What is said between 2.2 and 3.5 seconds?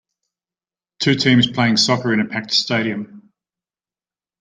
a packed stadium.